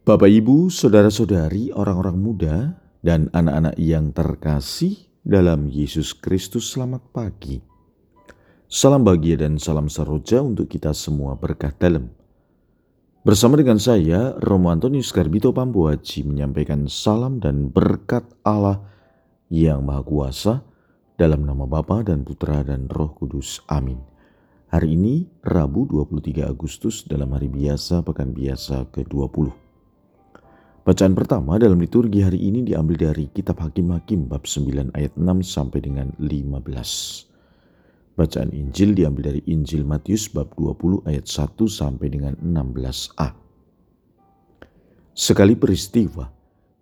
[0.00, 2.72] Bapak, Ibu, saudara-saudari, orang-orang muda,
[3.04, 7.60] dan anak-anak yang terkasih dalam Yesus Kristus, selamat pagi.
[8.64, 12.08] Salam bahagia dan salam seroja untuk kita semua berkah dalam.
[13.28, 18.80] Bersama dengan saya, Romo Antonius Garbito Pambuaji menyampaikan salam dan berkat Allah
[19.52, 20.64] yang Maha Kuasa
[21.20, 23.60] dalam nama Bapa dan Putra dan Roh Kudus.
[23.68, 24.00] Amin.
[24.72, 29.69] Hari ini Rabu 23 Agustus dalam hari biasa pekan biasa ke-20.
[30.90, 35.86] Bacaan pertama dalam liturgi hari ini diambil dari kitab Hakim-Hakim bab 9 ayat 6 sampai
[35.86, 38.18] dengan 15.
[38.18, 43.38] Bacaan Injil diambil dari Injil Matius bab 20 ayat 1 sampai dengan 16a.
[45.14, 46.26] Sekali peristiwa,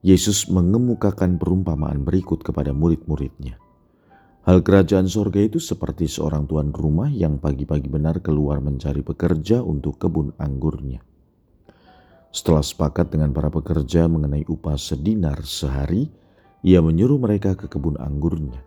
[0.00, 3.60] Yesus mengemukakan perumpamaan berikut kepada murid-muridnya.
[4.48, 10.00] Hal kerajaan sorga itu seperti seorang tuan rumah yang pagi-pagi benar keluar mencari pekerja untuk
[10.00, 11.04] kebun anggurnya.
[12.28, 16.12] Setelah sepakat dengan para pekerja mengenai upah sedinar sehari,
[16.60, 18.60] ia menyuruh mereka ke kebun anggurnya.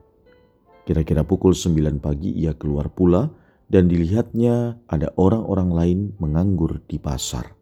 [0.88, 3.30] Kira-kira pukul sembilan pagi ia keluar pula
[3.70, 7.54] dan dilihatnya ada orang-orang lain menganggur di pasar.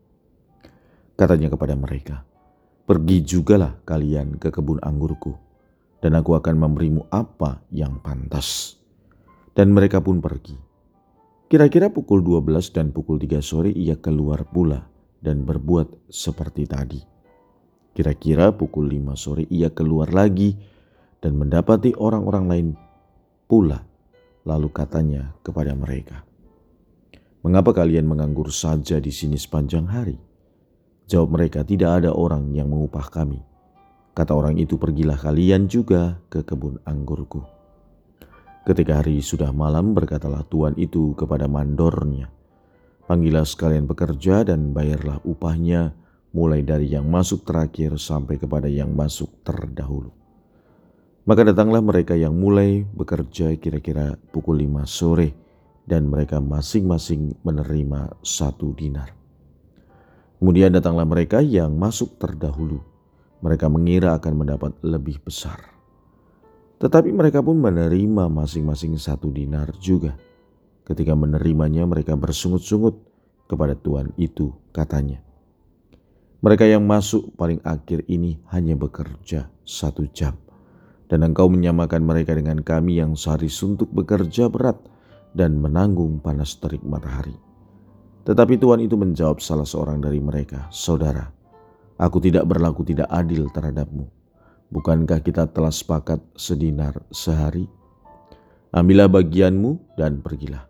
[1.19, 2.23] Katanya kepada mereka,
[2.89, 5.37] Pergi jugalah kalian ke kebun anggurku
[6.01, 8.81] dan aku akan memberimu apa yang pantas.
[9.53, 10.57] Dan mereka pun pergi.
[11.45, 17.01] Kira-kira pukul 12 dan pukul 3 sore ia keluar pula dan berbuat seperti tadi.
[17.95, 20.55] Kira-kira pukul 5 sore ia keluar lagi
[21.19, 22.67] dan mendapati orang-orang lain
[23.47, 23.83] pula.
[24.47, 26.23] Lalu katanya kepada mereka,
[27.39, 30.19] Mengapa kalian menganggur saja di sini sepanjang hari?
[31.07, 33.39] Jawab mereka, tidak ada orang yang mengupah kami.
[34.11, 37.39] Kata orang itu, pergilah kalian juga ke kebun anggurku.
[38.67, 42.27] Ketika hari sudah malam, berkatalah tuan itu kepada mandornya,
[43.09, 45.97] Panggillah sekalian pekerja dan bayarlah upahnya
[46.29, 50.13] mulai dari yang masuk terakhir sampai kepada yang masuk terdahulu.
[51.25, 55.33] Maka datanglah mereka yang mulai bekerja kira-kira pukul lima sore
[55.89, 59.09] dan mereka masing-masing menerima satu dinar.
[60.37, 62.85] Kemudian datanglah mereka yang masuk terdahulu
[63.39, 65.71] mereka mengira akan mendapat lebih besar.
[66.79, 70.15] Tetapi mereka pun menerima masing-masing satu dinar juga.
[70.87, 73.08] Ketika menerimanya mereka bersungut-sungut
[73.49, 75.25] kepada Tuhan itu katanya.
[76.39, 80.37] Mereka yang masuk paling akhir ini hanya bekerja satu jam.
[81.09, 84.77] Dan engkau menyamakan mereka dengan kami yang sehari suntuk bekerja berat
[85.33, 87.33] dan menanggung panas terik matahari.
[88.29, 91.25] Tetapi Tuhan itu menjawab salah seorang dari mereka, Saudara,
[91.99, 94.07] Aku tidak berlaku tidak adil terhadapmu.
[94.71, 97.67] Bukankah kita telah sepakat sedinar sehari?
[98.71, 100.68] Ambillah bagianmu dan pergilah.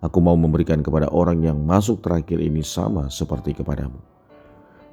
[0.00, 4.00] Aku mau memberikan kepada orang yang masuk terakhir ini sama seperti kepadamu.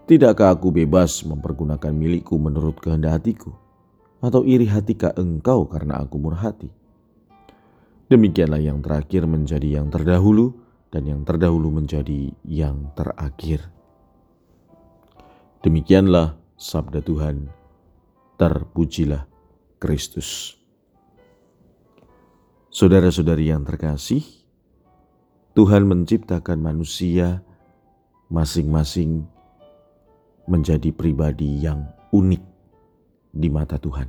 [0.08, 3.56] Tidakkah aku bebas mempergunakan milikku menurut kehendak hatiku?
[4.20, 6.68] Atau iri hatikah engkau karena aku murah hati?
[8.08, 10.56] Demikianlah yang terakhir menjadi yang terdahulu
[10.92, 13.68] dan yang terdahulu menjadi yang terakhir.
[15.60, 17.52] Demikianlah sabda Tuhan.
[18.40, 19.28] Terpujilah
[19.82, 20.56] Kristus.
[22.72, 24.22] Saudara-saudari yang terkasih,
[25.58, 27.42] Tuhan menciptakan manusia
[28.30, 29.26] masing-masing
[30.46, 32.44] menjadi pribadi yang unik
[33.34, 34.06] di mata Tuhan.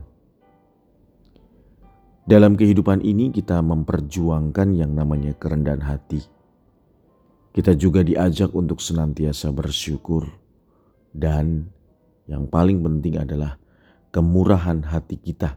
[2.28, 6.20] Dalam kehidupan ini, kita memperjuangkan yang namanya kerendahan hati.
[7.56, 10.28] Kita juga diajak untuk senantiasa bersyukur
[11.16, 11.72] dan
[12.28, 13.56] yang paling penting adalah
[14.12, 15.56] kemurahan hati kita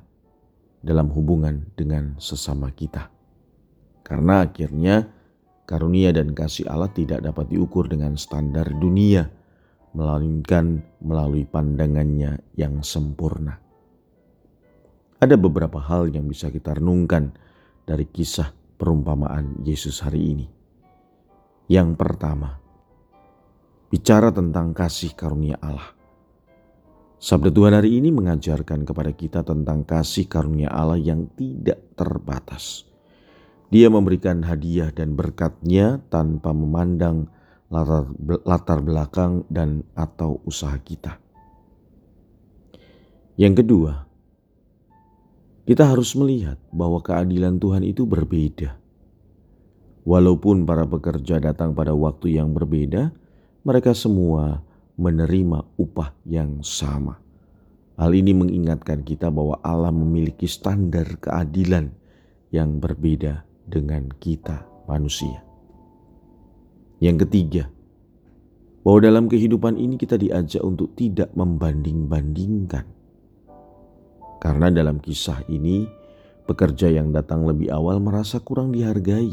[0.80, 3.12] dalam hubungan dengan sesama kita.
[4.08, 5.20] Karena akhirnya
[5.72, 9.32] karunia dan kasih Allah tidak dapat diukur dengan standar dunia,
[9.96, 13.56] melainkan melalui pandangannya yang sempurna.
[15.24, 17.32] Ada beberapa hal yang bisa kita renungkan
[17.88, 20.48] dari kisah perumpamaan Yesus hari ini.
[21.72, 22.60] Yang pertama,
[23.88, 25.96] bicara tentang kasih karunia Allah.
[27.22, 32.91] Sabda Tuhan hari ini mengajarkan kepada kita tentang kasih karunia Allah yang tidak terbatas.
[33.72, 37.32] Dia memberikan hadiah dan berkatnya tanpa memandang
[37.72, 38.12] latar,
[38.44, 41.24] latar belakang dan atau usaha kita.
[43.40, 43.94] Yang kedua,
[45.64, 48.76] kita harus melihat bahwa keadilan Tuhan itu berbeda.
[50.04, 53.16] Walaupun para pekerja datang pada waktu yang berbeda,
[53.64, 54.68] mereka semua
[55.00, 57.24] menerima upah yang sama.
[57.96, 61.94] Hal ini mengingatkan kita bahwa Allah memiliki standar keadilan
[62.52, 65.40] yang berbeda dengan kita manusia.
[67.00, 67.64] Yang ketiga,
[68.84, 72.86] bahwa dalam kehidupan ini kita diajak untuk tidak membanding-bandingkan.
[74.42, 75.86] Karena dalam kisah ini,
[76.50, 79.32] pekerja yang datang lebih awal merasa kurang dihargai.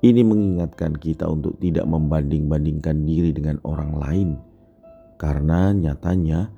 [0.00, 4.30] Ini mengingatkan kita untuk tidak membanding-bandingkan diri dengan orang lain,
[5.20, 6.48] karena nyatanya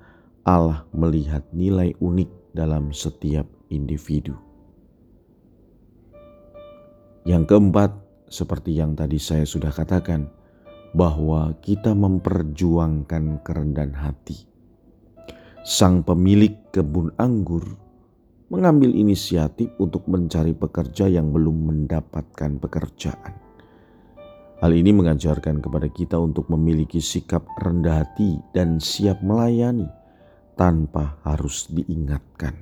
[0.47, 4.52] Allah melihat nilai unik dalam setiap individu.
[7.23, 7.91] Yang keempat,
[8.27, 10.27] seperti yang tadi saya sudah katakan,
[10.93, 14.45] bahwa kita memperjuangkan kerendahan hati.
[15.63, 17.79] Sang pemilik kebun anggur
[18.53, 23.35] mengambil inisiatif untuk mencari pekerja yang belum mendapatkan pekerjaan.
[24.61, 29.89] Hal ini mengajarkan kepada kita untuk memiliki sikap rendah hati dan siap melayani
[30.55, 32.55] tanpa harus diingatkan.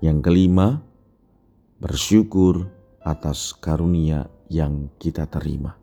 [0.00, 0.80] Yang kelima,
[1.80, 2.68] bersyukur
[3.00, 5.80] atas karunia yang kita terima.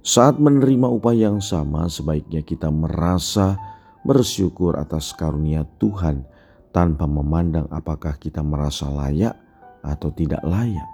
[0.00, 3.60] Saat menerima upah yang sama, sebaiknya kita merasa
[4.00, 6.24] bersyukur atas karunia Tuhan
[6.72, 9.36] tanpa memandang apakah kita merasa layak
[9.84, 10.88] atau tidak layak.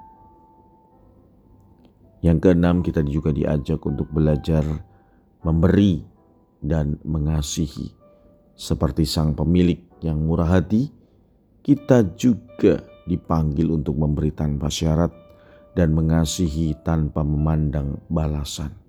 [2.25, 4.65] Yang keenam, kita juga diajak untuk belajar
[5.47, 6.03] memberi
[6.59, 7.95] dan mengasihi.
[8.57, 10.89] Seperti sang pemilik yang murah hati,
[11.61, 15.13] kita juga dipanggil untuk memberi tanpa syarat
[15.75, 18.85] dan mengasihi tanpa memandang balasan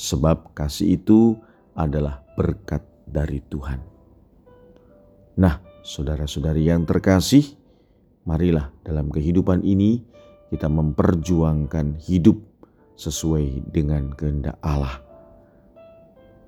[0.00, 1.36] sebab kasih itu
[1.76, 3.80] adalah berkat dari Tuhan.
[5.36, 7.44] Nah, saudara-saudari yang terkasih,
[8.24, 10.00] marilah dalam kehidupan ini
[10.48, 12.40] kita memperjuangkan hidup
[12.96, 15.04] sesuai dengan kehendak Allah.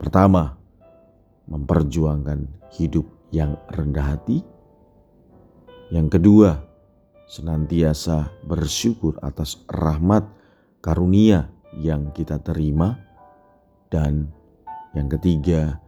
[0.00, 0.56] Pertama,
[1.46, 4.40] memperjuangkan hidup yang rendah hati.
[5.92, 6.50] Yang kedua,
[7.32, 10.28] senantiasa bersyukur atas rahmat
[10.84, 11.48] karunia
[11.80, 13.00] yang kita terima
[13.88, 14.28] dan
[14.92, 15.80] yang ketiga,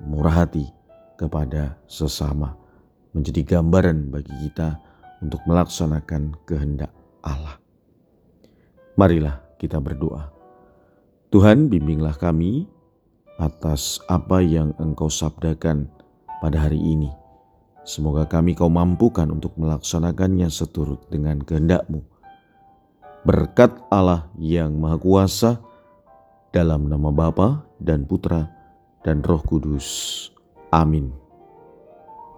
[0.00, 0.64] murah hati
[1.20, 2.56] kepada sesama
[3.12, 4.80] menjadi gambaran bagi kita
[5.20, 6.88] untuk melaksanakan kehendak
[7.20, 7.60] Allah.
[8.96, 10.32] Marilah kita berdoa.
[11.28, 12.64] Tuhan bimbinglah kami
[13.36, 15.92] atas apa yang Engkau sabdakan
[16.40, 17.12] pada hari ini.
[17.86, 22.02] Semoga kami kau mampukan untuk melaksanakannya seturut dengan kehendak-Mu.
[23.22, 25.62] Berkat Allah yang Maha Kuasa,
[26.56, 28.48] dalam nama Bapa dan Putra
[29.04, 29.86] dan Roh Kudus.
[30.72, 31.25] Amin.